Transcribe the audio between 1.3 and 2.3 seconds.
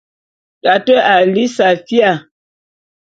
lí safía.